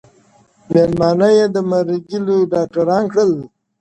[0.71, 3.31] مېلمانه یې د مرګي لوی ډاکټران کړل!.